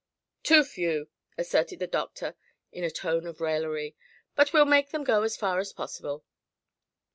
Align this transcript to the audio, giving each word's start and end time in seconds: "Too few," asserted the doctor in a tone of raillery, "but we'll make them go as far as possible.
"Too 0.41 0.63
few," 0.63 1.09
asserted 1.37 1.77
the 1.77 1.85
doctor 1.85 2.33
in 2.71 2.83
a 2.83 2.89
tone 2.89 3.27
of 3.27 3.39
raillery, 3.39 3.95
"but 4.33 4.51
we'll 4.51 4.65
make 4.65 4.89
them 4.89 5.03
go 5.03 5.21
as 5.21 5.37
far 5.37 5.59
as 5.59 5.73
possible. 5.73 6.25